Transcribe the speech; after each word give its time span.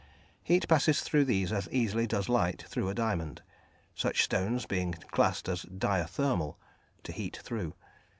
Heat 0.41 0.67
passes 0.67 1.01
through 1.01 1.25
these 1.25 1.53
as 1.53 1.69
easily 1.69 2.05
as 2.05 2.07
does 2.09 2.27
light 2.27 2.63
through 2.63 2.89
a 2.89 2.95
diamond, 2.95 3.43
such 3.93 4.23
stones 4.23 4.65
being 4.65 4.93
classed 5.11 5.47
as 5.47 5.61
diathermal 5.65 6.55
(to 7.03 7.11
heat 7.11 7.39
through). 7.43 7.75